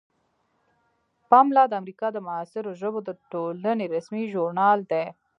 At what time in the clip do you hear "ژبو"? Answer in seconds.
2.79-2.99